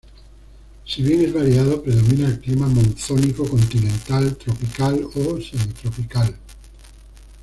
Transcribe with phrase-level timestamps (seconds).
[0.83, 6.35] Si bien es variado, predomina el clima monzónico continental, tropical o semitropical.